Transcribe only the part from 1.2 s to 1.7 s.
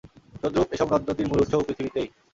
মূল উৎসও